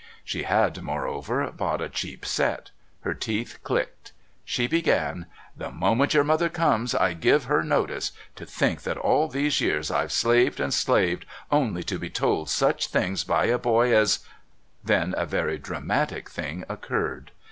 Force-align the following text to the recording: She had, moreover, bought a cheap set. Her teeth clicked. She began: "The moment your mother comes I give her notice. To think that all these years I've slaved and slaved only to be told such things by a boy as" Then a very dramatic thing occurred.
She 0.23 0.41
had, 0.45 0.81
moreover, 0.81 1.51
bought 1.51 1.79
a 1.79 1.87
cheap 1.87 2.25
set. 2.25 2.71
Her 3.01 3.13
teeth 3.13 3.59
clicked. 3.63 4.13
She 4.43 4.65
began: 4.65 5.27
"The 5.55 5.69
moment 5.71 6.15
your 6.15 6.23
mother 6.23 6.49
comes 6.49 6.95
I 6.95 7.13
give 7.13 7.43
her 7.43 7.61
notice. 7.63 8.11
To 8.37 8.43
think 8.47 8.81
that 8.81 8.97
all 8.97 9.27
these 9.27 9.61
years 9.61 9.91
I've 9.91 10.11
slaved 10.11 10.59
and 10.59 10.73
slaved 10.73 11.27
only 11.51 11.83
to 11.83 11.99
be 11.99 12.09
told 12.09 12.49
such 12.49 12.87
things 12.87 13.23
by 13.23 13.45
a 13.45 13.59
boy 13.59 13.95
as" 13.95 14.25
Then 14.83 15.13
a 15.19 15.27
very 15.27 15.59
dramatic 15.59 16.31
thing 16.31 16.63
occurred. 16.67 17.29